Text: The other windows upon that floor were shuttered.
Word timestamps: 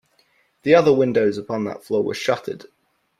The 0.63 0.73
other 0.73 0.91
windows 0.91 1.37
upon 1.37 1.65
that 1.65 1.83
floor 1.83 2.01
were 2.03 2.15
shuttered. 2.15 2.65